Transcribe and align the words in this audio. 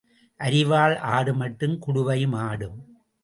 அரிவாள் 0.39 0.95
ஆடுமட்டும் 1.11 1.75
குடுவையும் 1.87 2.35
ஆடும். 2.35 2.79